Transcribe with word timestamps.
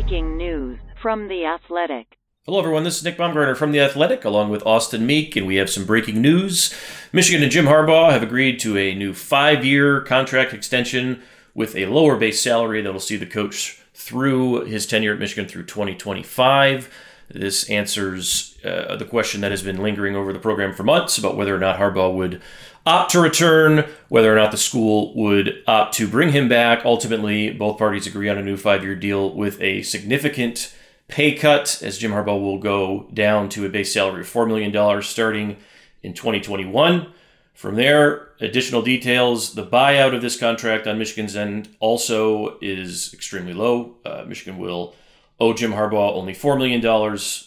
breaking 0.00 0.36
news 0.36 0.78
from 1.02 1.26
The 1.26 1.44
Athletic. 1.44 2.18
Hello, 2.46 2.60
everyone. 2.60 2.84
This 2.84 2.98
is 2.98 3.02
Nick 3.02 3.18
Baumgartner 3.18 3.56
from 3.56 3.72
The 3.72 3.80
Athletic, 3.80 4.24
along 4.24 4.48
with 4.48 4.64
Austin 4.64 5.04
Meek, 5.04 5.34
and 5.34 5.44
we 5.44 5.56
have 5.56 5.68
some 5.68 5.84
breaking 5.84 6.22
news. 6.22 6.72
Michigan 7.12 7.42
and 7.42 7.50
Jim 7.50 7.64
Harbaugh 7.64 8.12
have 8.12 8.22
agreed 8.22 8.60
to 8.60 8.78
a 8.78 8.94
new 8.94 9.12
five 9.12 9.64
year 9.64 10.02
contract 10.02 10.54
extension 10.54 11.20
with 11.52 11.74
a 11.74 11.86
lower 11.86 12.16
base 12.16 12.40
salary 12.40 12.80
that'll 12.80 13.00
see 13.00 13.16
the 13.16 13.26
coach 13.26 13.82
through 13.92 14.66
his 14.66 14.86
tenure 14.86 15.14
at 15.14 15.18
Michigan 15.18 15.48
through 15.48 15.64
2025. 15.64 16.94
This 17.28 17.68
answers 17.68 18.56
uh, 18.64 18.94
the 18.94 19.04
question 19.04 19.40
that 19.40 19.50
has 19.50 19.64
been 19.64 19.82
lingering 19.82 20.14
over 20.14 20.32
the 20.32 20.38
program 20.38 20.74
for 20.74 20.84
months 20.84 21.18
about 21.18 21.36
whether 21.36 21.56
or 21.56 21.58
not 21.58 21.80
Harbaugh 21.80 22.14
would 22.14 22.40
opt 22.88 23.12
to 23.12 23.20
return, 23.20 23.84
whether 24.08 24.32
or 24.32 24.36
not 24.36 24.50
the 24.50 24.56
school 24.56 25.14
would 25.14 25.62
opt 25.66 25.94
to 25.94 26.08
bring 26.08 26.32
him 26.32 26.48
back. 26.48 26.86
Ultimately, 26.86 27.50
both 27.50 27.76
parties 27.76 28.06
agree 28.06 28.30
on 28.30 28.38
a 28.38 28.42
new 28.42 28.56
five 28.56 28.82
year 28.82 28.96
deal 28.96 29.34
with 29.34 29.60
a 29.60 29.82
significant 29.82 30.74
pay 31.06 31.34
cut, 31.34 31.82
as 31.82 31.98
Jim 31.98 32.12
Harbaugh 32.12 32.40
will 32.40 32.58
go 32.58 33.10
down 33.12 33.50
to 33.50 33.66
a 33.66 33.68
base 33.68 33.92
salary 33.92 34.22
of 34.22 34.26
$4 34.26 34.48
million 34.48 35.02
starting 35.02 35.58
in 36.02 36.14
2021. 36.14 37.12
From 37.52 37.74
there, 37.74 38.28
additional 38.40 38.80
details. 38.80 39.54
The 39.54 39.66
buyout 39.66 40.14
of 40.14 40.22
this 40.22 40.38
contract 40.38 40.86
on 40.86 40.98
Michigan's 40.98 41.36
end 41.36 41.68
also 41.80 42.56
is 42.62 43.12
extremely 43.12 43.52
low. 43.52 43.96
Uh, 44.06 44.24
Michigan 44.26 44.58
will 44.58 44.94
owe 45.38 45.52
Jim 45.52 45.72
Harbaugh 45.72 46.14
only 46.14 46.34
$4 46.34 46.56
million, 46.56 46.80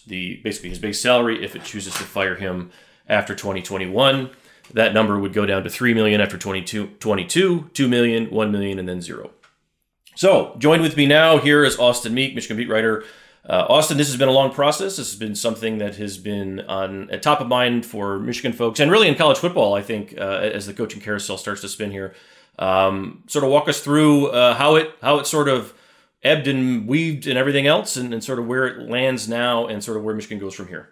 the 0.06 0.40
basically 0.44 0.70
his 0.70 0.78
base 0.78 1.00
salary, 1.00 1.44
if 1.44 1.56
it 1.56 1.64
chooses 1.64 1.94
to 1.94 2.04
fire 2.04 2.36
him 2.36 2.70
after 3.08 3.34
2021. 3.34 4.30
That 4.72 4.94
number 4.94 5.18
would 5.18 5.32
go 5.32 5.46
down 5.46 5.64
to 5.64 5.70
3 5.70 5.94
million 5.94 6.20
after 6.20 6.38
22, 6.38 6.86
22 6.98 7.70
2 7.72 7.88
million, 7.88 8.30
1 8.30 8.52
million, 8.52 8.78
and 8.78 8.88
then 8.88 9.00
zero. 9.00 9.30
So, 10.14 10.54
join 10.58 10.82
with 10.82 10.96
me 10.96 11.06
now. 11.06 11.38
Here 11.38 11.64
is 11.64 11.78
Austin 11.78 12.14
Meek, 12.14 12.34
Michigan 12.34 12.56
beat 12.56 12.68
writer 12.68 13.04
uh, 13.48 13.66
Austin, 13.68 13.96
this 13.96 14.06
has 14.08 14.16
been 14.16 14.28
a 14.28 14.32
long 14.32 14.52
process. 14.52 14.96
This 14.96 15.10
has 15.10 15.18
been 15.18 15.34
something 15.34 15.78
that 15.78 15.96
has 15.96 16.16
been 16.16 16.60
on 16.60 17.08
top 17.20 17.40
of 17.40 17.48
mind 17.48 17.84
for 17.84 18.20
Michigan 18.20 18.52
folks, 18.52 18.78
and 18.78 18.90
really 18.90 19.08
in 19.08 19.16
college 19.16 19.38
football. 19.38 19.74
I 19.74 19.82
think 19.82 20.14
uh, 20.16 20.20
as 20.20 20.66
the 20.66 20.74
coaching 20.74 21.00
carousel 21.00 21.36
starts 21.36 21.60
to 21.62 21.68
spin 21.68 21.90
here, 21.90 22.14
um, 22.60 23.24
sort 23.26 23.44
of 23.44 23.50
walk 23.50 23.68
us 23.68 23.80
through 23.80 24.28
uh, 24.28 24.54
how 24.54 24.76
it 24.76 24.94
how 25.02 25.18
it 25.18 25.26
sort 25.26 25.48
of 25.48 25.74
ebbed 26.22 26.46
and 26.46 26.86
weaved 26.86 27.26
and 27.26 27.36
everything 27.36 27.66
else, 27.66 27.96
and, 27.96 28.14
and 28.14 28.22
sort 28.22 28.38
of 28.38 28.46
where 28.46 28.66
it 28.66 28.88
lands 28.88 29.28
now, 29.28 29.66
and 29.66 29.82
sort 29.82 29.96
of 29.96 30.04
where 30.04 30.14
Michigan 30.14 30.38
goes 30.38 30.54
from 30.54 30.68
here. 30.68 30.90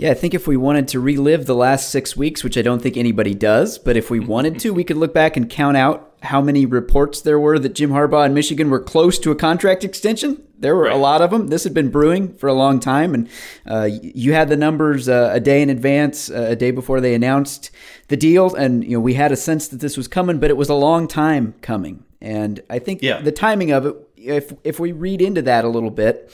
Yeah, 0.00 0.12
I 0.12 0.14
think 0.14 0.32
if 0.32 0.46
we 0.46 0.56
wanted 0.56 0.88
to 0.88 0.98
relive 0.98 1.44
the 1.44 1.54
last 1.54 1.90
six 1.90 2.16
weeks, 2.16 2.42
which 2.42 2.56
I 2.56 2.62
don't 2.62 2.80
think 2.80 2.96
anybody 2.96 3.34
does, 3.34 3.76
but 3.76 3.98
if 3.98 4.08
we 4.08 4.18
wanted 4.34 4.58
to, 4.60 4.72
we 4.72 4.82
could 4.82 4.96
look 4.96 5.12
back 5.12 5.36
and 5.36 5.48
count 5.48 5.76
out 5.76 6.14
how 6.22 6.40
many 6.40 6.64
reports 6.64 7.20
there 7.20 7.38
were 7.38 7.58
that 7.58 7.74
Jim 7.74 7.90
Harbaugh 7.90 8.24
and 8.24 8.34
Michigan 8.34 8.70
were 8.70 8.80
close 8.80 9.18
to 9.18 9.30
a 9.30 9.34
contract 9.34 9.84
extension. 9.84 10.42
There 10.58 10.74
were 10.74 10.84
right. 10.84 10.94
a 10.94 10.98
lot 10.98 11.20
of 11.20 11.30
them. 11.30 11.48
This 11.48 11.64
had 11.64 11.74
been 11.74 11.90
brewing 11.90 12.32
for 12.34 12.46
a 12.48 12.54
long 12.54 12.80
time, 12.80 13.12
and 13.12 13.28
uh, 13.66 13.90
you 14.00 14.32
had 14.32 14.48
the 14.48 14.56
numbers 14.56 15.06
uh, 15.06 15.32
a 15.34 15.40
day 15.40 15.60
in 15.60 15.68
advance, 15.68 16.30
uh, 16.30 16.46
a 16.48 16.56
day 16.56 16.70
before 16.70 17.02
they 17.02 17.14
announced 17.14 17.70
the 18.08 18.16
deal, 18.16 18.54
and 18.54 18.82
you 18.82 18.92
know 18.92 19.00
we 19.00 19.14
had 19.14 19.32
a 19.32 19.36
sense 19.36 19.68
that 19.68 19.80
this 19.80 19.98
was 19.98 20.08
coming, 20.08 20.38
but 20.38 20.48
it 20.48 20.56
was 20.56 20.70
a 20.70 20.74
long 20.74 21.08
time 21.08 21.54
coming. 21.60 22.04
And 22.22 22.60
I 22.70 22.78
think 22.78 23.02
yeah. 23.02 23.20
the 23.20 23.32
timing 23.32 23.70
of 23.70 23.84
it, 23.84 23.96
if 24.16 24.52
if 24.64 24.80
we 24.80 24.92
read 24.92 25.20
into 25.20 25.42
that 25.42 25.66
a 25.66 25.68
little 25.68 25.90
bit, 25.90 26.30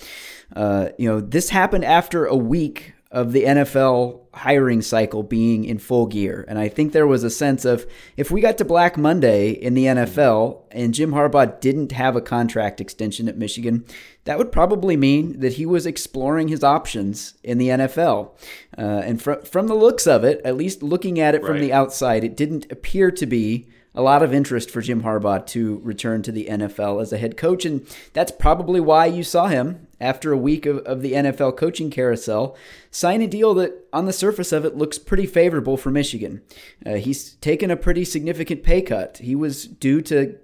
uh, 0.55 0.91
you 0.99 1.09
know, 1.09 1.21
this 1.21 1.51
happened 1.51 1.85
after 1.85 2.27
a 2.27 2.37
week 2.37 2.95
of 3.17 3.33
the 3.33 3.45
NFL 3.45 4.21
hiring 4.35 4.83
cycle 4.83 5.23
being 5.23 5.65
in 5.65 5.79
full 5.79 6.05
gear. 6.05 6.45
And 6.47 6.59
I 6.59 6.69
think 6.69 6.93
there 6.93 7.07
was 7.07 7.25
a 7.25 7.31
sense 7.31 7.65
of 7.65 7.87
if 8.19 8.31
we 8.31 8.43
got 8.43 8.59
to 8.59 8.65
Black 8.67 8.99
Monday 8.99 9.53
in 9.53 9.73
the 9.73 9.87
NFL 9.87 10.65
and 10.71 10.93
Jim 10.93 11.13
Harbaugh 11.13 11.59
didn't 11.59 11.93
have 11.93 12.15
a 12.15 12.21
contract 12.21 12.79
extension 12.79 13.27
at 13.27 13.39
Michigan, 13.39 13.87
that 14.25 14.37
would 14.37 14.53
probably 14.53 14.99
mean 14.99 15.41
that 15.41 15.55
he 15.55 15.65
was 15.65 15.87
exploring 15.87 16.49
his 16.49 16.63
options 16.63 17.39
in 17.43 17.57
the 17.57 17.69
NFL. 17.69 18.33
Uh, 18.77 18.83
and 18.83 19.23
fr- 19.23 19.47
from 19.47 19.67
the 19.67 19.75
looks 19.75 20.07
of 20.07 20.23
it, 20.23 20.43
at 20.45 20.55
least 20.55 20.83
looking 20.83 21.19
at 21.19 21.35
it 21.35 21.43
right. 21.43 21.49
from 21.49 21.61
the 21.61 21.73
outside, 21.73 22.23
it 22.23 22.37
didn't 22.37 22.71
appear 22.71 23.11
to 23.11 23.25
be 23.25 23.67
a 23.95 24.03
lot 24.03 24.23
of 24.23 24.35
interest 24.35 24.71
for 24.71 24.83
Jim 24.83 25.03
Harbaugh 25.03 25.47
to 25.47 25.81
return 25.83 26.21
to 26.21 26.31
the 26.33 26.49
NFL 26.51 27.01
as 27.01 27.15
a 27.15 27.19
head 27.19 27.39
coach. 27.39 27.65
And 27.65 27.87
that's 28.13 28.31
probably 28.31 28.79
why 28.79 29.07
you 29.07 29.25
saw 29.25 29.47
him, 29.47 29.86
after 30.01 30.33
a 30.33 30.37
week 30.37 30.67
of, 30.67 30.79
of 30.79 31.03
the 31.03 31.13
NFL 31.13 31.57
coaching 31.57 31.91
carousel, 31.91 32.57
sign 32.91 33.23
a 33.23 33.27
deal 33.27 33.55
that, 33.55 33.87
on 33.93 34.07
the 34.07 34.13
surface 34.13 34.53
of 34.53 34.65
it, 34.65 34.77
looks 34.77 34.99
pretty 34.99 35.27
favorable 35.27 35.77
for 35.77 35.91
Michigan. 35.91 36.43
Uh, 36.85 36.95
he's 36.95 37.35
taken 37.37 37.71
a 37.71 37.77
pretty 37.77 38.05
significant 38.05 38.63
pay 38.63 38.83
cut. 38.83 39.19
He 39.19 39.35
was 39.35 39.67
due 39.67 40.01
to 40.03 40.39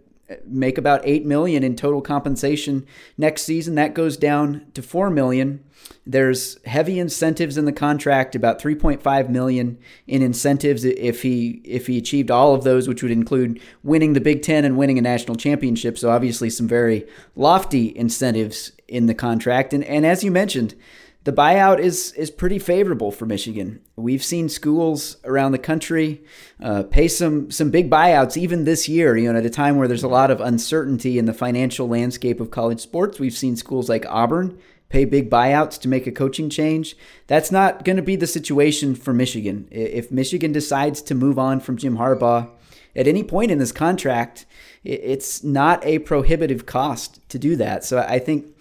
make 0.47 0.79
about 0.79 1.01
8 1.05 1.25
million 1.25 1.63
in 1.63 1.77
total 1.77 2.01
compensation. 2.01 2.87
Next 3.17 3.43
season 3.43 3.75
that 3.77 3.95
goes 3.95 4.17
down 4.17 4.67
to 4.75 4.83
4 4.83 5.11
million. 5.11 5.65
There's 6.07 6.63
heavy 6.65 6.99
incentives 6.99 7.59
in 7.59 7.65
the 7.65 7.73
contract 7.73 8.35
about 8.35 8.61
3.5 8.61 9.29
million 9.29 9.79
in 10.07 10.23
incentives 10.23 10.85
if 10.85 11.23
he 11.23 11.61
if 11.65 11.87
he 11.87 11.99
achieved 11.99 12.31
all 12.31 12.55
of 12.55 12.65
those 12.65 12.89
which 12.89 13.03
would 13.03 13.13
include 13.13 13.61
winning 13.83 14.13
the 14.13 14.21
Big 14.21 14.43
10 14.43 14.65
and 14.65 14.77
winning 14.77 14.99
a 14.99 15.03
national 15.03 15.37
championship. 15.37 15.99
So 15.99 16.11
obviously 16.11 16.51
some 16.51 16.69
very 16.69 17.07
lofty 17.35 17.97
incentives 17.97 18.73
in 18.89 19.07
the 19.07 19.15
contract. 19.15 19.73
And 19.73 19.85
and 19.85 20.07
as 20.07 20.23
you 20.23 20.31
mentioned 20.31 20.75
the 21.25 21.33
buyout 21.33 21.79
is 21.79 22.13
is 22.13 22.31
pretty 22.31 22.59
favorable 22.59 23.13
for 23.13 23.27
Michigan. 23.27 23.81
We've 23.97 24.25
seen 24.25 24.49
schools 24.49 25.17
around 25.25 25.53
the 25.53 25.59
country 25.59 26.23
uh, 26.61 26.83
pay 26.85 27.09
some 27.09 27.51
some 27.51 27.71
big 27.71 27.91
buyouts 27.91 28.37
even 28.37 28.65
this 28.65 28.89
year. 28.89 29.17
You 29.17 29.33
know, 29.33 29.39
at 29.39 29.47
a 29.47 29.51
time 29.51 29.77
where 29.77 29.89
there's 29.89 30.03
a 30.03 30.09
lot 30.09 30.31
of 30.31 30.41
uncertainty 30.41 31.19
in 31.19 31.27
the 31.27 31.35
financial 31.35 31.89
landscape 31.89 32.41
of 32.41 32.51
college 32.51 32.81
sports, 32.81 33.21
we've 33.21 33.37
seen 33.37 33.57
schools 33.57 33.89
like 33.89 34.05
Auburn 34.09 34.59
pay 34.89 35.05
big 35.05 35.31
buyouts 35.31 35.81
to 35.81 35.89
make 35.89 36.07
a 36.07 36.13
coaching 36.13 36.51
change. 36.51 36.97
That's 37.27 37.51
not 37.51 37.85
going 37.85 37.97
to 37.97 38.03
be 38.03 38.17
the 38.17 38.27
situation 38.27 38.95
for 38.95 39.15
Michigan. 39.15 39.67
If 39.71 40.11
Michigan 40.11 40.53
decides 40.53 41.01
to 41.03 41.15
move 41.15 41.39
on 41.39 41.61
from 41.61 41.79
Jim 41.79 41.97
Harbaugh 41.97 42.51
at 42.95 43.07
any 43.07 43.23
point 43.23 43.51
in 43.51 43.59
this 43.59 43.73
contract, 43.73 44.45
it's 44.85 45.43
not 45.43 45.83
a 45.85 46.01
prohibitive 46.01 46.67
cost 46.67 47.27
to 47.31 47.39
do 47.39 47.57
that. 47.57 47.85
So 47.85 48.01
I 48.01 48.19
think 48.19 48.52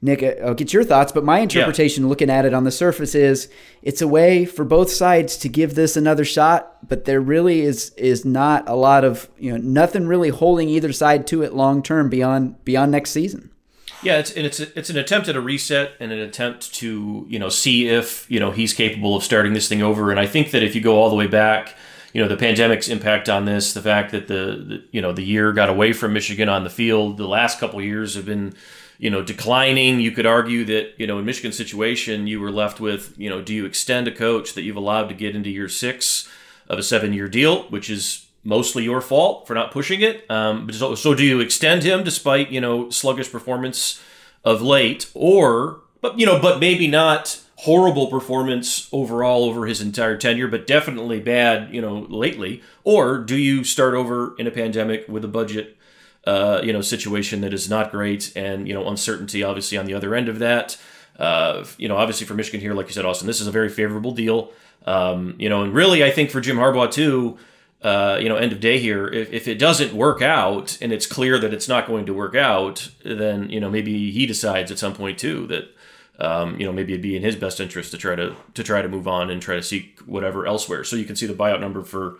Nick, 0.00 0.22
uh, 0.22 0.34
I'll 0.44 0.54
get 0.54 0.72
your 0.72 0.84
thoughts, 0.84 1.10
but 1.10 1.24
my 1.24 1.40
interpretation 1.40 2.04
yeah. 2.04 2.08
looking 2.08 2.30
at 2.30 2.44
it 2.44 2.54
on 2.54 2.64
the 2.64 2.70
surface 2.70 3.14
is 3.14 3.48
it's 3.82 4.00
a 4.00 4.06
way 4.08 4.44
for 4.44 4.64
both 4.64 4.90
sides 4.90 5.36
to 5.38 5.48
give 5.48 5.74
this 5.74 5.96
another 5.96 6.24
shot, 6.24 6.88
but 6.88 7.04
there 7.04 7.20
really 7.20 7.62
is 7.62 7.90
is 7.96 8.24
not 8.24 8.68
a 8.68 8.76
lot 8.76 9.04
of, 9.04 9.28
you 9.38 9.50
know, 9.50 9.58
nothing 9.58 10.06
really 10.06 10.28
holding 10.28 10.68
either 10.68 10.92
side 10.92 11.26
to 11.28 11.42
it 11.42 11.52
long 11.52 11.82
term 11.82 12.08
beyond 12.08 12.64
beyond 12.64 12.92
next 12.92 13.10
season. 13.10 13.50
Yeah, 14.00 14.18
it's 14.18 14.30
and 14.30 14.46
it's 14.46 14.60
it's 14.60 14.90
an 14.90 14.96
attempt 14.96 15.28
at 15.28 15.34
a 15.34 15.40
reset 15.40 15.92
and 15.98 16.12
an 16.12 16.20
attempt 16.20 16.72
to, 16.74 17.26
you 17.28 17.38
know, 17.40 17.48
see 17.48 17.88
if, 17.88 18.30
you 18.30 18.38
know, 18.38 18.52
he's 18.52 18.72
capable 18.72 19.16
of 19.16 19.24
starting 19.24 19.52
this 19.52 19.68
thing 19.68 19.82
over 19.82 20.12
and 20.12 20.20
I 20.20 20.26
think 20.26 20.52
that 20.52 20.62
if 20.62 20.76
you 20.76 20.80
go 20.80 20.96
all 20.96 21.10
the 21.10 21.16
way 21.16 21.26
back 21.26 21.74
you 22.14 22.22
know 22.22 22.28
the 22.28 22.36
pandemic's 22.36 22.88
impact 22.88 23.28
on 23.28 23.44
this, 23.44 23.74
the 23.74 23.82
fact 23.82 24.12
that 24.12 24.28
the, 24.28 24.34
the, 24.34 24.84
you 24.92 25.02
know 25.02 25.12
the 25.12 25.22
year 25.22 25.52
got 25.52 25.68
away 25.68 25.92
from 25.92 26.14
Michigan 26.14 26.48
on 26.48 26.64
the 26.64 26.70
field, 26.70 27.18
the 27.18 27.28
last 27.28 27.60
couple 27.60 27.82
years 27.82 28.14
have 28.14 28.24
been 28.24 28.54
you 28.98 29.10
know, 29.10 29.22
declining. 29.22 30.00
You 30.00 30.10
could 30.10 30.26
argue 30.26 30.64
that, 30.66 30.94
you 30.98 31.06
know, 31.06 31.18
in 31.18 31.24
Michigan's 31.24 31.56
situation, 31.56 32.26
you 32.26 32.40
were 32.40 32.50
left 32.50 32.80
with, 32.80 33.14
you 33.16 33.30
know, 33.30 33.40
do 33.40 33.54
you 33.54 33.64
extend 33.64 34.08
a 34.08 34.12
coach 34.12 34.54
that 34.54 34.62
you've 34.62 34.76
allowed 34.76 35.08
to 35.08 35.14
get 35.14 35.36
into 35.36 35.50
year 35.50 35.68
six 35.68 36.28
of 36.68 36.78
a 36.78 36.82
seven 36.82 37.12
year 37.12 37.28
deal, 37.28 37.62
which 37.70 37.88
is 37.88 38.26
mostly 38.44 38.84
your 38.84 39.00
fault 39.00 39.46
for 39.46 39.54
not 39.54 39.70
pushing 39.70 40.00
it? 40.00 40.28
Um, 40.30 40.66
but 40.66 40.74
so, 40.74 40.94
so 40.96 41.14
do 41.14 41.24
you 41.24 41.40
extend 41.40 41.84
him 41.84 42.02
despite, 42.02 42.50
you 42.50 42.60
know, 42.60 42.90
sluggish 42.90 43.30
performance 43.30 44.02
of 44.44 44.60
late 44.60 45.10
or, 45.14 45.80
but, 46.00 46.18
you 46.18 46.26
know, 46.26 46.40
but 46.40 46.58
maybe 46.58 46.88
not 46.88 47.40
horrible 47.58 48.06
performance 48.06 48.88
overall 48.92 49.44
over 49.44 49.66
his 49.66 49.80
entire 49.80 50.16
tenure, 50.16 50.46
but 50.48 50.66
definitely 50.66 51.20
bad, 51.20 51.72
you 51.74 51.80
know, 51.80 52.06
lately? 52.08 52.62
Or 52.84 53.18
do 53.18 53.36
you 53.36 53.64
start 53.64 53.94
over 53.94 54.34
in 54.38 54.46
a 54.46 54.52
pandemic 54.52 55.08
with 55.08 55.24
a 55.24 55.28
budget 55.28 55.76
uh, 56.28 56.60
you 56.62 56.74
know, 56.74 56.82
situation 56.82 57.40
that 57.40 57.54
is 57.54 57.70
not 57.70 57.90
great, 57.90 58.36
and 58.36 58.68
you 58.68 58.74
know, 58.74 58.86
uncertainty 58.86 59.42
obviously 59.42 59.78
on 59.78 59.86
the 59.86 59.94
other 59.94 60.14
end 60.14 60.28
of 60.28 60.40
that. 60.40 60.76
Uh, 61.18 61.64
you 61.78 61.88
know, 61.88 61.96
obviously 61.96 62.26
for 62.26 62.34
Michigan 62.34 62.60
here, 62.60 62.74
like 62.74 62.86
you 62.86 62.92
said, 62.92 63.06
Austin, 63.06 63.26
this 63.26 63.40
is 63.40 63.46
a 63.46 63.50
very 63.50 63.70
favorable 63.70 64.12
deal. 64.12 64.52
Um, 64.84 65.36
you 65.38 65.48
know, 65.48 65.62
and 65.62 65.72
really, 65.72 66.04
I 66.04 66.10
think 66.10 66.30
for 66.30 66.42
Jim 66.42 66.58
Harbaugh 66.58 66.92
too. 66.92 67.38
Uh, 67.80 68.18
you 68.20 68.28
know, 68.28 68.34
end 68.34 68.52
of 68.52 68.58
day 68.58 68.78
here. 68.80 69.06
If, 69.06 69.32
if 69.32 69.48
it 69.48 69.56
doesn't 69.56 69.94
work 69.94 70.20
out, 70.20 70.76
and 70.82 70.92
it's 70.92 71.06
clear 71.06 71.38
that 71.38 71.54
it's 71.54 71.68
not 71.68 71.86
going 71.86 72.06
to 72.06 72.12
work 72.12 72.34
out, 72.34 72.90
then 73.04 73.48
you 73.48 73.60
know 73.60 73.70
maybe 73.70 74.10
he 74.10 74.26
decides 74.26 74.70
at 74.70 74.78
some 74.78 74.94
point 74.94 75.16
too 75.16 75.46
that 75.46 75.74
um, 76.18 76.58
you 76.60 76.66
know 76.66 76.72
maybe 76.72 76.92
it'd 76.92 77.02
be 77.02 77.16
in 77.16 77.22
his 77.22 77.36
best 77.36 77.60
interest 77.60 77.92
to 77.92 77.96
try 77.96 78.16
to 78.16 78.34
to 78.54 78.64
try 78.64 78.82
to 78.82 78.88
move 78.88 79.08
on 79.08 79.30
and 79.30 79.40
try 79.40 79.54
to 79.54 79.62
seek 79.62 80.00
whatever 80.00 80.44
elsewhere. 80.44 80.82
So 80.84 80.96
you 80.96 81.04
can 81.04 81.16
see 81.16 81.26
the 81.26 81.34
buyout 81.34 81.60
number 81.60 81.84
for 81.84 82.18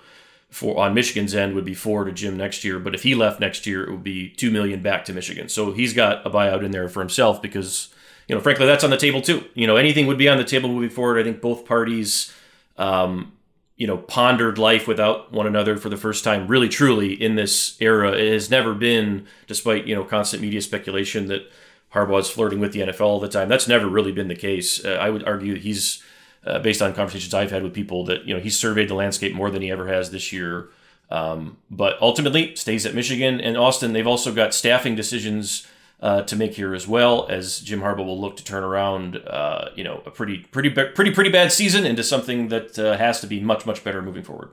for 0.51 0.79
on 0.79 0.95
Michigan's 0.95 1.35
end 1.35 1.55
would 1.55 1.65
be 1.65 1.75
four 1.75 2.05
to 2.05 2.13
Jim 2.13 2.37
next 2.37 2.65
year, 2.65 2.79
but 2.79 2.95
if 2.95 3.03
he 3.03 3.15
left 3.15 3.41
next 3.41 3.67
year, 3.67 3.85
it 3.85 3.91
would 3.91 4.05
be 4.05 4.31
two 4.31 4.51
million 4.51 4.81
back 4.81 5.05
to 5.05 5.13
Michigan. 5.13 5.49
So 5.49 5.73
he's 5.73 5.93
got 5.93 6.27
a 6.27 6.31
buyout 6.31 6.65
in 6.65 6.71
there 6.71 6.89
for 6.89 7.01
himself 7.01 7.43
because 7.43 7.89
you 8.29 8.35
know, 8.35 8.41
frankly, 8.43 8.67
that's 8.67 8.85
on 8.85 8.91
the 8.91 8.97
table 8.97 9.23
too. 9.23 9.45
You 9.55 9.67
know, 9.67 9.77
anything 9.77 10.07
would 10.07 10.19
be 10.19 10.29
on 10.29 10.37
the 10.37 10.45
table 10.45 10.69
moving 10.69 10.91
forward. 10.91 11.19
I 11.19 11.25
think 11.25 11.41
both 11.41 11.65
parties, 11.65 12.33
um, 12.77 13.33
you 13.77 13.87
know, 13.87 13.97
pondered 13.97 14.59
life 14.59 14.87
without 14.87 15.33
one 15.33 15.47
another 15.47 15.79
for 15.79 15.89
the 15.89 15.97
first 15.97 16.25
time, 16.25 16.47
really, 16.47 16.69
truly 16.69 17.13
in 17.13 17.37
this 17.37 17.81
era. 17.81 18.13
It 18.13 18.33
has 18.33 18.51
never 18.51 18.75
been, 18.75 19.27
despite 19.47 19.87
you 19.87 19.95
know 19.95 20.05
constant 20.05 20.43
media 20.43 20.61
speculation 20.61 21.27
that 21.29 21.51
Harbaugh's 21.95 22.29
flirting 22.29 22.61
with 22.61 22.73
the 22.73 22.81
NFL 22.81 23.01
all 23.01 23.21
the 23.21 23.29
time. 23.29 23.49
That's 23.49 23.67
never 23.67 23.89
really 23.89 24.13
been 24.13 24.29
the 24.29 24.37
case. 24.37 24.85
Uh, 24.85 24.99
I 25.01 25.09
would 25.09 25.25
argue 25.25 25.55
he's, 25.55 26.03
uh, 26.45 26.59
based 26.59 26.83
on 26.83 26.95
conversations 26.95 27.35
I've 27.35 27.51
had 27.51 27.63
with 27.63 27.75
people, 27.75 28.05
that 28.07 28.25
you 28.25 28.35
know 28.35 28.41
he's 28.41 28.59
surveyed 28.59 28.89
the 28.89 28.95
landscape 28.95 29.35
more 29.35 29.51
than 29.51 29.63
he 29.63 29.71
ever 29.71 29.87
has 29.89 30.11
this 30.11 30.33
year. 30.33 30.69
Um, 31.11 31.57
but 31.71 32.01
ultimately, 32.03 32.55
stays 32.57 32.85
at 32.85 32.95
Michigan 32.95 33.41
and 33.41 33.57
Austin. 33.57 33.93
They've 33.93 34.07
also 34.07 34.33
got 34.33 34.53
staffing 34.53 34.95
decisions 34.95 35.67
uh, 36.01 36.23
to 36.23 36.37
make 36.37 36.55
here 36.55 36.75
as 36.75 36.87
well 36.87 37.27
as 37.29 37.59
Jim 37.61 37.81
Harbaugh 37.81 38.07
will 38.07 38.21
look 38.21 38.37
to 38.37 38.45
turn 38.45 38.63
around, 38.63 39.17
uh, 39.17 39.71
you 39.75 39.83
know, 39.83 40.01
a 40.07 40.11
pretty, 40.11 40.39
pretty, 40.39 40.71
pretty, 40.71 41.11
pretty 41.11 41.31
bad 41.31 41.51
season 41.51 41.85
into 41.85 42.05
something 42.05 42.49
that 42.49 42.79
uh, 42.79 42.97
has 42.97 43.21
to 43.21 43.27
be 43.27 43.41
much, 43.41 43.67
much 43.67 43.83
better 43.83 44.01
moving 44.01 44.23
forward. 44.23 44.51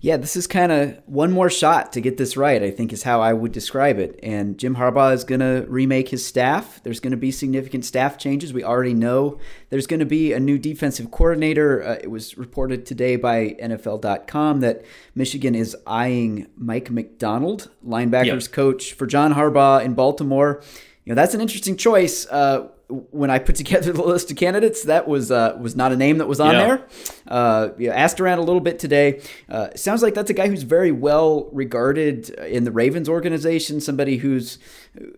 Yeah, 0.00 0.16
this 0.16 0.34
is 0.34 0.48
kind 0.48 0.72
of 0.72 0.98
one 1.06 1.30
more 1.30 1.50
shot 1.50 1.92
to 1.92 2.00
get 2.00 2.16
this 2.16 2.36
right. 2.36 2.62
I 2.62 2.72
think 2.72 2.92
is 2.92 3.04
how 3.04 3.20
I 3.20 3.32
would 3.32 3.52
describe 3.52 3.98
it. 3.98 4.18
And 4.24 4.58
Jim 4.58 4.74
Harbaugh 4.74 5.12
is 5.12 5.22
going 5.22 5.40
to 5.40 5.66
remake 5.68 6.08
his 6.08 6.26
staff. 6.26 6.80
There's 6.82 7.00
going 7.00 7.12
to 7.12 7.16
be 7.16 7.30
significant 7.30 7.84
staff 7.84 8.18
changes. 8.18 8.52
We 8.52 8.64
already 8.64 8.94
know 8.94 9.38
there's 9.70 9.86
going 9.86 10.00
to 10.00 10.06
be 10.06 10.32
a 10.32 10.40
new 10.40 10.58
defensive 10.58 11.10
coordinator. 11.10 11.82
Uh, 11.82 11.98
it 12.02 12.10
was 12.10 12.38
reported 12.38 12.86
today 12.86 13.16
by 13.16 13.56
NFL.com 13.62 14.60
that 14.60 14.84
Michigan 15.14 15.54
is 15.54 15.76
eyeing 15.86 16.46
Mike 16.56 16.90
Macdonald, 16.90 17.70
linebackers 17.86 18.44
yep. 18.46 18.52
coach 18.52 18.92
for 18.92 19.06
John 19.06 19.34
Harbaugh 19.34 19.84
in 19.84 19.94
Baltimore 19.94 20.62
you 21.08 21.14
know 21.14 21.22
that's 21.22 21.32
an 21.32 21.40
interesting 21.40 21.74
choice. 21.78 22.26
Uh, 22.26 22.68
when 22.88 23.30
I 23.30 23.38
put 23.38 23.56
together 23.56 23.92
the 23.92 24.02
list 24.02 24.30
of 24.30 24.36
candidates, 24.36 24.84
that 24.84 25.06
was 25.06 25.30
uh, 25.30 25.56
was 25.60 25.76
not 25.76 25.92
a 25.92 25.96
name 25.96 26.18
that 26.18 26.26
was 26.26 26.40
on 26.40 26.54
yeah. 26.54 26.66
there. 26.66 26.86
Uh, 27.26 27.68
know, 27.78 27.92
asked 27.92 28.20
around 28.20 28.38
a 28.38 28.42
little 28.42 28.60
bit 28.60 28.78
today. 28.78 29.20
Uh, 29.48 29.68
sounds 29.76 30.02
like 30.02 30.14
that's 30.14 30.30
a 30.30 30.34
guy 30.34 30.48
who's 30.48 30.62
very 30.62 30.92
well 30.92 31.48
regarded 31.52 32.30
in 32.30 32.64
the 32.64 32.72
Ravens 32.72 33.08
organization. 33.08 33.80
Somebody 33.80 34.18
who's 34.18 34.58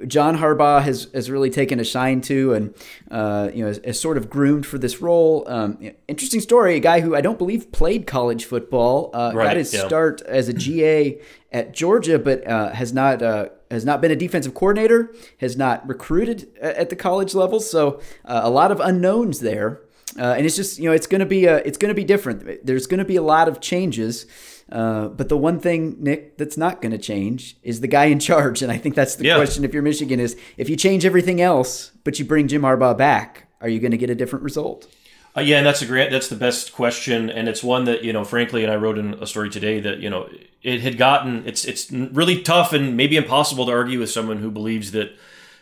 John 0.06 0.38
Harbaugh 0.38 0.82
has, 0.82 1.08
has 1.14 1.30
really 1.30 1.50
taken 1.50 1.78
a 1.80 1.84
shine 1.84 2.20
to, 2.22 2.54
and 2.54 2.74
uh, 3.10 3.50
you 3.54 3.64
know, 3.64 3.70
is, 3.70 4.00
sort 4.00 4.16
of 4.16 4.28
groomed 4.28 4.66
for 4.66 4.78
this 4.78 5.00
role. 5.00 5.44
Um, 5.46 5.92
interesting 6.08 6.40
story. 6.40 6.74
A 6.74 6.80
guy 6.80 7.00
who 7.00 7.14
I 7.14 7.20
don't 7.20 7.38
believe 7.38 7.70
played 7.72 8.06
college 8.06 8.44
football. 8.44 9.10
Uh, 9.14 9.32
right, 9.34 9.48
got 9.48 9.56
his 9.56 9.72
yeah. 9.72 9.86
start 9.86 10.22
as 10.22 10.48
a 10.48 10.52
GA 10.52 11.20
at 11.52 11.72
Georgia, 11.72 12.18
but 12.18 12.46
uh, 12.46 12.70
has 12.72 12.92
not 12.92 13.22
has 13.70 13.84
not 13.84 14.00
been 14.00 14.10
a 14.10 14.16
defensive 14.16 14.54
coordinator, 14.54 15.14
has 15.38 15.56
not 15.56 15.86
recruited 15.88 16.56
at 16.60 16.90
the 16.90 16.96
college 16.96 17.34
level. 17.34 17.60
So 17.60 18.00
uh, 18.24 18.40
a 18.42 18.50
lot 18.50 18.72
of 18.72 18.80
unknowns 18.80 19.40
there. 19.40 19.80
Uh, 20.18 20.34
and 20.36 20.44
it's 20.44 20.56
just 20.56 20.78
you 20.78 20.86
know 20.86 20.92
it's 20.92 21.06
going 21.06 21.20
to 21.20 21.26
be 21.26 21.44
a, 21.44 21.58
it's 21.58 21.78
going 21.78 21.90
to 21.90 21.94
be 21.94 22.02
different. 22.02 22.66
There's 22.66 22.88
going 22.88 22.98
to 22.98 23.04
be 23.04 23.14
a 23.14 23.22
lot 23.22 23.46
of 23.46 23.60
changes, 23.60 24.26
uh, 24.72 25.06
but 25.06 25.28
the 25.28 25.36
one 25.36 25.60
thing 25.60 25.96
Nick 26.00 26.36
that's 26.36 26.56
not 26.56 26.82
going 26.82 26.90
to 26.90 26.98
change 26.98 27.56
is 27.62 27.80
the 27.80 27.86
guy 27.86 28.06
in 28.06 28.18
charge. 28.18 28.60
And 28.60 28.72
I 28.72 28.76
think 28.76 28.96
that's 28.96 29.14
the 29.14 29.26
yeah. 29.26 29.36
question 29.36 29.64
if 29.64 29.72
you're 29.72 29.84
Michigan 29.84 30.18
is 30.18 30.36
if 30.56 30.68
you 30.68 30.74
change 30.74 31.04
everything 31.04 31.40
else, 31.40 31.92
but 32.02 32.18
you 32.18 32.24
bring 32.24 32.48
Jim 32.48 32.62
Harbaugh 32.62 32.98
back, 32.98 33.46
are 33.60 33.68
you 33.68 33.78
going 33.78 33.92
to 33.92 33.96
get 33.96 34.10
a 34.10 34.16
different 34.16 34.42
result? 34.42 34.88
Uh, 35.36 35.42
yeah, 35.42 35.58
and 35.58 35.66
that's 35.66 35.80
a 35.80 35.86
great. 35.86 36.10
That's 36.10 36.28
the 36.28 36.36
best 36.36 36.72
question, 36.72 37.30
and 37.30 37.48
it's 37.48 37.62
one 37.62 37.84
that 37.84 38.02
you 38.02 38.12
know, 38.12 38.24
frankly, 38.24 38.64
and 38.64 38.72
I 38.72 38.76
wrote 38.76 38.98
in 38.98 39.14
a 39.14 39.26
story 39.28 39.48
today 39.48 39.78
that 39.78 40.00
you 40.00 40.10
know 40.10 40.28
it 40.62 40.80
had 40.80 40.98
gotten. 40.98 41.46
It's 41.46 41.64
it's 41.64 41.90
really 41.90 42.42
tough 42.42 42.72
and 42.72 42.96
maybe 42.96 43.16
impossible 43.16 43.66
to 43.66 43.72
argue 43.72 43.98
with 43.98 44.10
someone 44.10 44.38
who 44.38 44.50
believes 44.50 44.92
that 44.92 45.12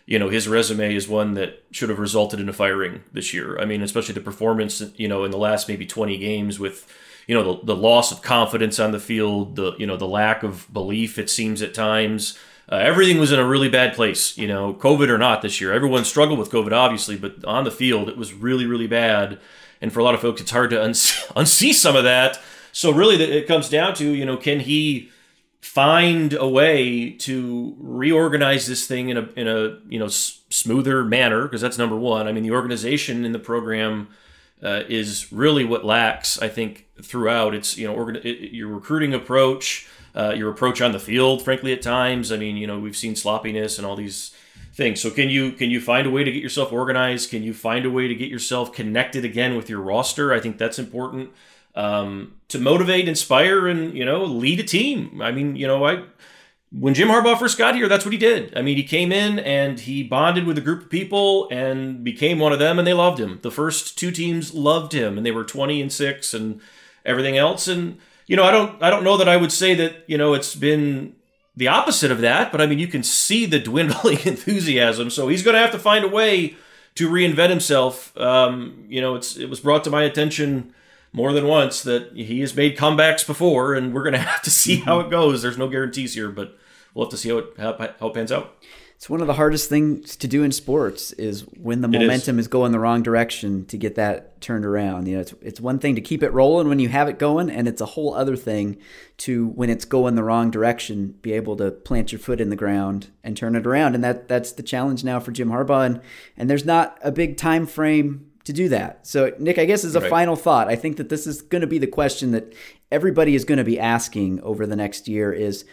you 0.06 0.18
know 0.18 0.28
his 0.28 0.48
resume 0.48 0.94
is 0.94 1.08
one 1.08 1.34
that 1.34 1.62
should 1.70 1.88
have 1.88 1.98
resulted 1.98 2.40
in 2.40 2.48
a 2.48 2.52
firing 2.52 3.02
this 3.12 3.32
year. 3.32 3.58
I 3.58 3.64
mean, 3.64 3.82
especially 3.82 4.14
the 4.14 4.20
performance 4.20 4.82
you 4.96 5.08
know 5.08 5.24
in 5.24 5.30
the 5.30 5.38
last 5.38 5.68
maybe 5.68 5.86
twenty 5.86 6.18
games 6.18 6.58
with 6.58 6.92
you 7.26 7.34
know 7.34 7.54
the, 7.54 7.66
the 7.66 7.76
loss 7.76 8.10
of 8.10 8.22
confidence 8.22 8.80
on 8.80 8.90
the 8.90 9.00
field, 9.00 9.56
the 9.56 9.74
you 9.78 9.86
know 9.86 9.96
the 9.96 10.08
lack 10.08 10.42
of 10.42 10.72
belief 10.72 11.18
it 11.18 11.30
seems 11.30 11.62
at 11.62 11.74
times. 11.74 12.38
Uh, 12.70 12.76
everything 12.76 13.18
was 13.18 13.32
in 13.32 13.38
a 13.38 13.46
really 13.46 13.70
bad 13.70 13.94
place, 13.94 14.36
you 14.36 14.46
know, 14.46 14.74
COVID 14.74 15.08
or 15.08 15.16
not 15.16 15.40
this 15.40 15.58
year. 15.58 15.72
Everyone 15.72 16.04
struggled 16.04 16.38
with 16.38 16.50
COVID, 16.50 16.70
obviously, 16.70 17.16
but 17.16 17.42
on 17.46 17.64
the 17.64 17.70
field, 17.70 18.10
it 18.10 18.16
was 18.18 18.34
really, 18.34 18.66
really 18.66 18.86
bad. 18.86 19.38
And 19.80 19.90
for 19.90 20.00
a 20.00 20.04
lot 20.04 20.14
of 20.14 20.20
folks, 20.20 20.42
it's 20.42 20.50
hard 20.50 20.68
to 20.70 20.76
unsee, 20.76 21.26
unsee 21.34 21.72
some 21.72 21.96
of 21.96 22.04
that. 22.04 22.38
So 22.72 22.90
really, 22.92 23.22
it 23.22 23.46
comes 23.46 23.68
down 23.68 23.94
to 23.94 24.10
you 24.10 24.24
know, 24.24 24.36
can 24.36 24.60
he 24.60 25.10
find 25.60 26.32
a 26.34 26.48
way 26.48 27.10
to 27.10 27.74
reorganize 27.78 28.66
this 28.66 28.86
thing 28.86 29.08
in 29.08 29.16
a 29.16 29.28
in 29.36 29.48
a 29.48 29.78
you 29.88 29.98
know 29.98 30.06
s- 30.06 30.40
smoother 30.50 31.04
manner? 31.04 31.42
Because 31.42 31.60
that's 31.60 31.78
number 31.78 31.96
one. 31.96 32.28
I 32.28 32.32
mean, 32.32 32.42
the 32.44 32.52
organization 32.52 33.24
in 33.24 33.32
the 33.32 33.38
program. 33.38 34.08
Uh, 34.60 34.82
is 34.88 35.30
really 35.32 35.64
what 35.64 35.84
lacks, 35.84 36.36
I 36.42 36.48
think, 36.48 36.88
throughout. 37.00 37.54
It's 37.54 37.78
you 37.78 37.86
know 37.86 37.94
organ- 37.94 38.20
it, 38.24 38.50
your 38.50 38.66
recruiting 38.66 39.14
approach, 39.14 39.86
uh, 40.16 40.34
your 40.36 40.50
approach 40.50 40.80
on 40.80 40.90
the 40.90 40.98
field. 40.98 41.44
Frankly, 41.44 41.72
at 41.72 41.80
times, 41.80 42.32
I 42.32 42.38
mean, 42.38 42.56
you 42.56 42.66
know, 42.66 42.76
we've 42.76 42.96
seen 42.96 43.14
sloppiness 43.14 43.78
and 43.78 43.86
all 43.86 43.94
these 43.94 44.34
things. 44.74 45.00
So 45.00 45.10
can 45.10 45.28
you 45.28 45.52
can 45.52 45.70
you 45.70 45.80
find 45.80 46.08
a 46.08 46.10
way 46.10 46.24
to 46.24 46.32
get 46.32 46.42
yourself 46.42 46.72
organized? 46.72 47.30
Can 47.30 47.44
you 47.44 47.54
find 47.54 47.86
a 47.86 47.90
way 47.90 48.08
to 48.08 48.16
get 48.16 48.30
yourself 48.30 48.72
connected 48.72 49.24
again 49.24 49.54
with 49.54 49.70
your 49.70 49.80
roster? 49.80 50.32
I 50.32 50.40
think 50.40 50.58
that's 50.58 50.78
important 50.80 51.30
um, 51.74 52.34
to 52.48 52.58
motivate, 52.58 53.08
inspire, 53.08 53.66
and 53.68 53.96
you 53.96 54.04
know 54.04 54.24
lead 54.24 54.60
a 54.60 54.64
team. 54.64 55.20
I 55.22 55.30
mean, 55.30 55.56
you 55.56 55.66
know, 55.66 55.84
I 55.86 56.04
when 56.70 56.94
Jim 56.94 57.08
Harbaugh 57.08 57.38
first 57.38 57.56
got 57.56 57.74
here, 57.74 57.88
that's 57.88 58.04
what 58.04 58.12
he 58.12 58.18
did. 58.18 58.56
I 58.56 58.62
mean, 58.62 58.76
he 58.76 58.84
came 58.84 59.10
in 59.10 59.38
and 59.38 59.80
he 59.80 60.02
bonded 60.02 60.44
with 60.44 60.58
a 60.58 60.62
group 60.62 60.82
of 60.82 60.90
people 60.90 61.48
and 61.50 62.04
became 62.04 62.38
one 62.38 62.52
of 62.52 62.58
them, 62.58 62.78
and 62.78 62.86
they 62.86 62.92
loved 62.92 63.18
him. 63.18 63.38
The 63.42 63.50
first 63.50 63.98
two 63.98 64.10
teams 64.10 64.52
loved 64.52 64.92
him, 64.92 65.16
and 65.16 65.24
they 65.24 65.30
were 65.30 65.44
twenty 65.44 65.80
and 65.80 65.92
six 65.92 66.34
and 66.34 66.60
everything 67.04 67.36
else. 67.36 67.68
And 67.68 67.98
you 68.26 68.36
know, 68.36 68.44
I 68.44 68.50
don't 68.50 68.82
I 68.82 68.90
don't 68.90 69.04
know 69.04 69.16
that 69.16 69.28
I 69.28 69.36
would 69.36 69.52
say 69.52 69.74
that 69.74 70.04
you 70.06 70.18
know 70.18 70.34
it's 70.34 70.54
been 70.54 71.14
the 71.56 71.68
opposite 71.68 72.12
of 72.12 72.20
that, 72.20 72.52
but 72.52 72.60
I 72.60 72.66
mean, 72.66 72.78
you 72.78 72.86
can 72.86 73.02
see 73.02 73.44
the 73.44 73.58
dwindling 73.58 74.18
enthusiasm. 74.24 75.10
So 75.10 75.28
he's 75.28 75.42
going 75.42 75.54
to 75.54 75.60
have 75.60 75.72
to 75.72 75.78
find 75.78 76.04
a 76.04 76.08
way 76.08 76.54
to 76.94 77.08
reinvent 77.08 77.50
himself. 77.50 78.16
Um, 78.16 78.84
you 78.88 79.00
know, 79.00 79.16
it's 79.16 79.36
it 79.36 79.50
was 79.50 79.60
brought 79.60 79.84
to 79.84 79.90
my 79.90 80.02
attention 80.02 80.74
more 81.12 81.32
than 81.32 81.46
once 81.46 81.82
that 81.82 82.12
he 82.14 82.40
has 82.40 82.54
made 82.54 82.76
comebacks 82.76 83.26
before, 83.26 83.74
and 83.74 83.92
we're 83.94 84.02
going 84.02 84.12
to 84.14 84.18
have 84.18 84.42
to 84.42 84.50
see 84.50 84.76
how 84.76 85.00
it 85.00 85.10
goes. 85.10 85.42
There's 85.42 85.58
no 85.58 85.68
guarantees 85.68 86.14
here, 86.14 86.30
but 86.30 86.56
we'll 86.94 87.06
have 87.06 87.10
to 87.10 87.16
see 87.16 87.30
how 87.30 87.38
it 87.38 87.46
how, 87.58 87.94
how 88.00 88.08
it 88.08 88.14
pans 88.14 88.32
out 88.32 88.56
it's 88.98 89.08
one 89.08 89.20
of 89.20 89.28
the 89.28 89.34
hardest 89.34 89.68
things 89.68 90.16
to 90.16 90.26
do 90.26 90.42
in 90.42 90.50
sports 90.50 91.12
is 91.12 91.42
when 91.42 91.82
the 91.82 91.86
momentum 91.86 92.40
is. 92.40 92.46
is. 92.46 92.48
going 92.48 92.72
the 92.72 92.80
wrong 92.80 93.00
direction 93.00 93.64
to 93.66 93.76
get 93.76 93.94
that 93.94 94.40
turned 94.40 94.64
around. 94.64 95.06
You 95.06 95.14
know, 95.14 95.20
it's 95.20 95.34
it's 95.40 95.60
one 95.60 95.78
thing 95.78 95.94
to 95.94 96.00
keep 96.00 96.20
it 96.20 96.32
rolling 96.32 96.68
when 96.68 96.80
you 96.80 96.88
have 96.88 97.08
it 97.08 97.16
going, 97.16 97.48
and 97.48 97.68
it's 97.68 97.80
a 97.80 97.86
whole 97.86 98.12
other 98.12 98.34
thing 98.34 98.76
to 99.18 99.50
when 99.50 99.70
it's 99.70 99.84
going 99.84 100.16
the 100.16 100.24
wrong 100.24 100.50
direction, 100.50 101.14
be 101.22 101.32
able 101.32 101.54
to 101.58 101.70
plant 101.70 102.10
your 102.10 102.18
foot 102.18 102.40
in 102.40 102.50
the 102.50 102.56
ground 102.56 103.12
and 103.22 103.36
turn 103.36 103.54
it 103.54 103.68
around. 103.68 103.94
And 103.94 104.02
that 104.02 104.26
that's 104.26 104.50
the 104.50 104.64
challenge 104.64 105.04
now 105.04 105.20
for 105.20 105.30
Jim 105.30 105.50
Harbaugh, 105.50 105.86
and, 105.86 106.00
and 106.36 106.50
there's 106.50 106.64
not 106.64 106.98
a 107.00 107.12
big 107.12 107.36
time 107.36 107.66
frame 107.66 108.27
to 108.48 108.52
do 108.54 108.70
that. 108.70 109.06
So, 109.06 109.30
Nick, 109.38 109.58
I 109.58 109.66
guess 109.66 109.84
as 109.84 109.94
a 109.94 110.00
right. 110.00 110.10
final 110.10 110.34
thought, 110.34 110.68
I 110.68 110.74
think 110.74 110.96
that 110.96 111.10
this 111.10 111.26
is 111.26 111.42
going 111.42 111.60
to 111.60 111.66
be 111.66 111.76
the 111.76 111.86
question 111.86 112.32
that 112.32 112.54
everybody 112.90 113.34
is 113.34 113.44
going 113.44 113.58
to 113.58 113.64
be 113.64 113.78
asking 113.78 114.40
over 114.40 114.66
the 114.66 114.74
next 114.74 115.06
year 115.06 115.30
is 115.30 115.66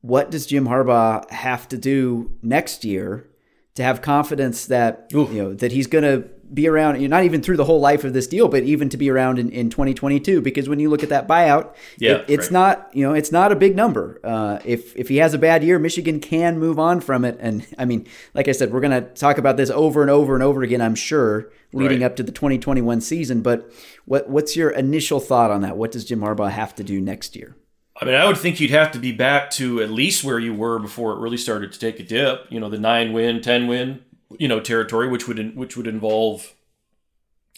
what 0.00 0.30
does 0.30 0.46
Jim 0.46 0.66
Harbaugh 0.66 1.28
have 1.30 1.66
to 1.68 1.76
do 1.76 2.30
next 2.40 2.84
year 2.84 3.28
to 3.74 3.82
have 3.82 4.00
confidence 4.00 4.66
that 4.66 5.10
Ooh. 5.12 5.28
you 5.32 5.42
know 5.42 5.54
that 5.54 5.72
he's 5.72 5.88
going 5.88 6.04
to 6.04 6.28
be 6.52 6.68
around 6.68 7.00
you 7.00 7.08
know, 7.08 7.16
not 7.16 7.24
even 7.24 7.42
through 7.42 7.56
the 7.56 7.64
whole 7.64 7.80
life 7.80 8.04
of 8.04 8.12
this 8.12 8.26
deal 8.26 8.48
but 8.48 8.62
even 8.62 8.88
to 8.88 8.96
be 8.96 9.10
around 9.10 9.38
in, 9.38 9.50
in 9.50 9.70
2022 9.70 10.40
because 10.40 10.68
when 10.68 10.78
you 10.78 10.90
look 10.90 11.02
at 11.02 11.08
that 11.08 11.28
buyout 11.28 11.74
yeah, 11.98 12.16
it, 12.16 12.24
it's 12.28 12.46
right. 12.46 12.52
not 12.52 12.90
you 12.92 13.06
know 13.06 13.14
it's 13.14 13.32
not 13.32 13.52
a 13.52 13.56
big 13.56 13.76
number 13.76 14.20
uh, 14.24 14.58
if 14.64 14.94
if 14.96 15.08
he 15.08 15.18
has 15.18 15.34
a 15.34 15.38
bad 15.38 15.62
year 15.62 15.78
Michigan 15.78 16.20
can 16.20 16.58
move 16.58 16.78
on 16.78 17.00
from 17.00 17.24
it 17.24 17.36
and 17.40 17.66
I 17.78 17.84
mean 17.84 18.06
like 18.34 18.48
I 18.48 18.52
said 18.52 18.72
we're 18.72 18.80
going 18.80 19.02
to 19.02 19.08
talk 19.14 19.38
about 19.38 19.56
this 19.56 19.70
over 19.70 20.02
and 20.02 20.10
over 20.10 20.34
and 20.34 20.42
over 20.42 20.62
again 20.62 20.80
I'm 20.80 20.94
sure 20.94 21.50
leading 21.72 22.00
right. 22.00 22.06
up 22.06 22.16
to 22.16 22.22
the 22.22 22.32
2021 22.32 23.00
season 23.00 23.42
but 23.42 23.70
what 24.04 24.28
what's 24.28 24.56
your 24.56 24.70
initial 24.70 25.20
thought 25.20 25.50
on 25.50 25.60
that 25.62 25.76
what 25.76 25.92
does 25.92 26.04
Jim 26.04 26.20
Harbaugh 26.20 26.50
have 26.50 26.74
to 26.76 26.84
do 26.84 27.00
next 27.00 27.36
year 27.36 27.56
I 28.00 28.06
mean, 28.06 28.14
I 28.14 28.24
would 28.24 28.38
think 28.38 28.60
you'd 28.60 28.70
have 28.70 28.92
to 28.92 28.98
be 28.98 29.12
back 29.12 29.50
to 29.52 29.82
at 29.82 29.90
least 29.90 30.24
where 30.24 30.38
you 30.38 30.54
were 30.54 30.78
before 30.78 31.12
it 31.12 31.18
really 31.18 31.36
started 31.36 31.70
to 31.72 31.78
take 31.78 32.00
a 32.00 32.02
dip. 32.02 32.46
You 32.48 32.58
know, 32.58 32.70
the 32.70 32.78
nine 32.78 33.12
win, 33.12 33.42
ten 33.42 33.66
win, 33.66 34.02
you 34.38 34.48
know, 34.48 34.60
territory, 34.60 35.08
which 35.08 35.26
would 35.28 35.56
which 35.56 35.76
would 35.76 35.86
involve. 35.86 36.54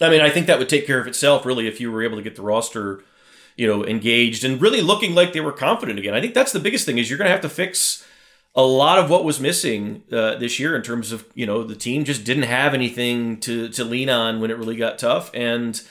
I 0.01 0.09
mean, 0.09 0.21
I 0.21 0.31
think 0.31 0.47
that 0.47 0.59
would 0.59 0.69
take 0.69 0.87
care 0.87 1.01
of 1.01 1.07
itself 1.07 1.45
really 1.45 1.69
if 1.69 1.81
you 1.81 1.93
were 1.93 2.03
able 2.03 2.17
to 2.17 2.23
get 2.23 2.35
the 2.35 2.43
roster, 2.43 3.05
you 3.57 3.67
know, 3.67 3.85
engaged 3.85 4.43
and 4.45 4.61
really 4.61 4.81
looking 4.81 5.15
like 5.15 5.33
they 5.33 5.41
were 5.41 5.53
confident 5.53 5.99
again. 5.99 6.15
I 6.15 6.21
think 6.21 6.35
that's 6.35 6.53
the 6.53 6.61
biggest 6.61 6.87
thing 6.87 6.99
is 6.99 7.09
you're 7.11 7.19
going 7.19 7.29
to 7.29 7.33
have 7.33 7.43
to 7.43 7.49
fix 7.49 8.07
a 8.55 8.63
lot 8.63 8.99
of 8.99 9.09
what 9.09 9.25
was 9.25 9.41
missing 9.41 10.03
uh, 10.13 10.37
this 10.37 10.59
year 10.59 10.75
in 10.75 10.83
terms 10.83 11.13
of 11.13 11.27
you 11.35 11.47
know 11.47 11.63
the 11.63 11.77
team 11.77 12.05
just 12.05 12.25
didn't 12.25 12.45
have 12.45 12.75
anything 12.75 13.39
to 13.41 13.69
to 13.69 13.85
lean 13.85 14.09
on 14.09 14.41
when 14.41 14.51
it 14.51 14.59
really 14.59 14.77
got 14.77 14.99
tough 14.99 15.31
and 15.35 15.83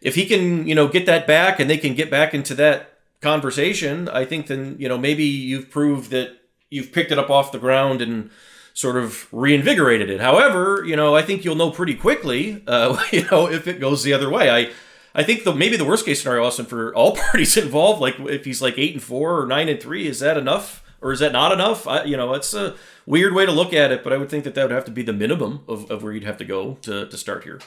if 0.00 0.14
he 0.14 0.26
can 0.26 0.66
you 0.66 0.74
know 0.74 0.88
get 0.88 1.06
that 1.06 1.26
back 1.26 1.60
and 1.60 1.68
they 1.68 1.78
can 1.78 1.94
get 1.94 2.10
back 2.10 2.34
into 2.34 2.54
that 2.54 2.98
conversation, 3.20 4.08
I 4.08 4.24
think 4.24 4.46
then 4.46 4.76
you 4.78 4.88
know 4.88 4.98
maybe 4.98 5.24
you've 5.24 5.70
proved 5.70 6.10
that 6.10 6.36
you've 6.70 6.92
picked 6.92 7.12
it 7.12 7.18
up 7.18 7.30
off 7.30 7.52
the 7.52 7.58
ground 7.58 8.02
and 8.02 8.30
sort 8.78 8.96
of 8.96 9.26
reinvigorated 9.32 10.08
it. 10.08 10.20
However, 10.20 10.84
you 10.86 10.94
know 10.94 11.16
I 11.16 11.22
think 11.22 11.44
you'll 11.44 11.56
know 11.56 11.70
pretty 11.70 11.94
quickly, 11.94 12.62
uh, 12.66 13.02
you 13.12 13.24
know, 13.30 13.48
if 13.48 13.66
it 13.66 13.80
goes 13.80 14.02
the 14.02 14.12
other 14.12 14.30
way. 14.30 14.50
I 14.50 14.70
I 15.14 15.24
think 15.24 15.44
the 15.44 15.54
maybe 15.54 15.76
the 15.76 15.84
worst 15.84 16.04
case 16.04 16.22
scenario, 16.22 16.44
Austin, 16.44 16.66
for 16.66 16.94
all 16.94 17.16
parties 17.30 17.56
involved, 17.56 18.00
like 18.00 18.18
if 18.20 18.44
he's 18.44 18.62
like 18.62 18.78
eight 18.78 18.94
and 18.94 19.02
four 19.02 19.40
or 19.40 19.46
nine 19.46 19.68
and 19.68 19.80
three, 19.80 20.06
is 20.06 20.20
that 20.20 20.36
enough? 20.36 20.84
or 21.00 21.12
is 21.12 21.20
that 21.20 21.32
not 21.32 21.52
enough? 21.52 21.86
I, 21.86 22.04
you 22.04 22.16
know, 22.16 22.34
it's 22.34 22.54
a 22.54 22.74
weird 23.06 23.34
way 23.34 23.46
to 23.46 23.52
look 23.52 23.72
at 23.72 23.92
it, 23.92 24.02
but 24.02 24.12
I 24.12 24.16
would 24.16 24.28
think 24.28 24.44
that 24.44 24.54
that 24.54 24.62
would 24.62 24.72
have 24.72 24.84
to 24.86 24.90
be 24.90 25.02
the 25.02 25.12
minimum 25.12 25.60
of, 25.68 25.90
of 25.90 26.02
where 26.02 26.12
you'd 26.12 26.24
have 26.24 26.38
to 26.38 26.44
go 26.44 26.74
to, 26.82 27.06
to 27.06 27.16
start 27.16 27.44
here. 27.44 27.60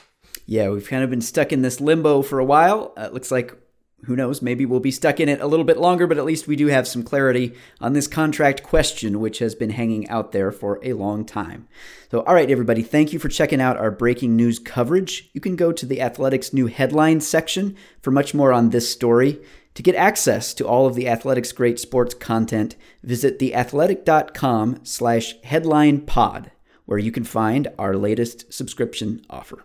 Yeah, 0.46 0.70
we've 0.70 0.88
kind 0.88 1.04
of 1.04 1.10
been 1.10 1.22
stuck 1.22 1.52
in 1.52 1.62
this 1.62 1.80
limbo 1.80 2.22
for 2.22 2.40
a 2.40 2.46
while. 2.46 2.94
Uh, 2.98 3.04
it 3.04 3.14
looks 3.14 3.32
like 3.32 3.56
who 4.06 4.16
knows, 4.16 4.42
maybe 4.42 4.66
we'll 4.66 4.80
be 4.80 4.92
stuck 4.92 5.20
in 5.20 5.30
it 5.30 5.42
a 5.42 5.48
little 5.48 5.66
bit 5.66 5.78
longer, 5.78 6.08
but 6.08 6.18
at 6.18 6.26
least 6.26 6.48
we 6.48 6.56
do 6.56 6.68
have 6.68 6.88
some 6.88 7.04
clarity 7.04 7.54
on 7.80 7.94
this 7.94 8.08
contract 8.08 8.64
question, 8.64 9.20
which 9.20 9.40
has 9.40 9.56
been 9.56 9.72
hanging 9.72 10.08
out 10.10 10.32
there 10.32 10.52
for 10.52 10.80
a 10.84 10.94
long 10.94 11.26
time. 11.26 11.68
So, 12.10 12.22
all 12.22 12.34
right, 12.34 12.50
everybody, 12.50 12.82
thank 12.82 13.14
you 13.14 13.20
for 13.20 13.30
checking 13.30 13.62
out 13.62 13.78
our 13.78 13.92
breaking 13.92 14.36
news 14.36 14.60
coverage. 14.60 15.30
You 15.34 15.42
can 15.42 15.56
go 15.56 15.72
to 15.72 15.86
the 15.86 16.02
Athletics 16.02 16.54
new 16.54 16.68
headlines 16.68 17.28
section 17.28 17.76
for 18.02 18.12
much 18.12 18.34
more 18.34 18.52
on 18.52 18.70
this 18.70 18.90
story. 18.92 19.40
To 19.76 19.84
get 19.84 19.96
access 19.96 20.54
to 20.56 20.68
all 20.68 20.86
of 20.86 20.96
the 20.96 21.08
Athletics 21.08 21.52
great 21.54 21.80
sports 21.80 22.14
content, 22.14 22.76
visit 23.04 23.40
theathletic.com 23.40 24.82
slash 24.84 25.40
headline 25.44 26.02
pod, 26.02 26.52
where 26.86 27.00
you 27.00 27.12
can 27.12 27.24
find 27.24 27.70
our 27.80 27.96
latest 27.96 28.52
subscription 28.52 29.22
offer. 29.30 29.64